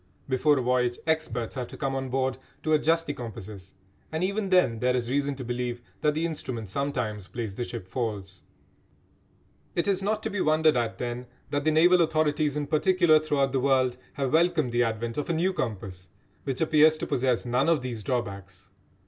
[0.27, 3.75] Before a voyage experts have to come on board to adjust the compasses,
[4.11, 7.87] and even then there is reason to believe that the instrument sometimes plays the ship
[7.87, 8.41] false.
[9.75, 13.51] It is not to be wondered at, then, that the naval authorities in particular throughout
[13.51, 16.09] the world have welcomed the advent of a new compass
[16.45, 18.71] which appears to possess none of these drawbacks.